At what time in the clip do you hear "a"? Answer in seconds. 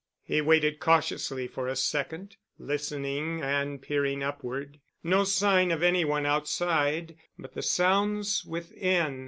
1.67-1.75